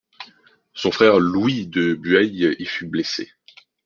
[0.73, 3.31] Son frère Louis de Bueil y fut blessé.